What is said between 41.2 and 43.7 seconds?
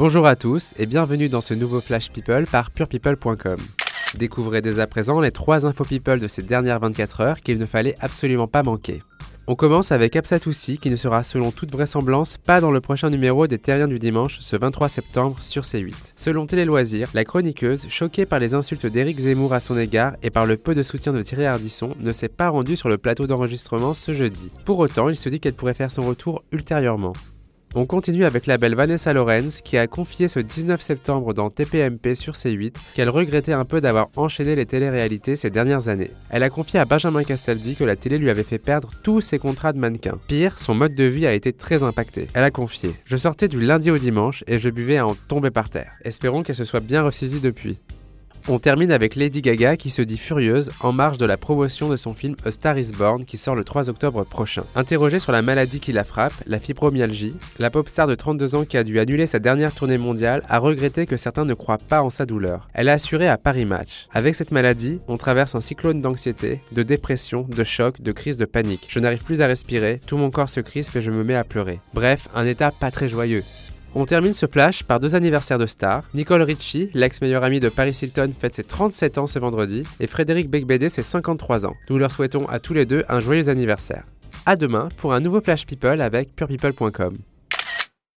a été très impacté. Elle a confié Je sortais du